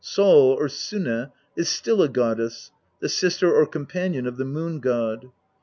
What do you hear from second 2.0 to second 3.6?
a goddess, the sister